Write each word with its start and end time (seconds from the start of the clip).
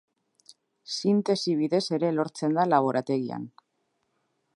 Sintesi 0.93 1.53
bidez 1.59 1.83
ere 1.99 2.11
lortzen 2.15 2.57
da 2.61 2.65
laborategian. 2.73 3.47